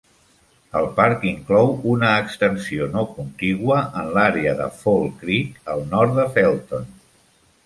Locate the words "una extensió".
1.91-2.87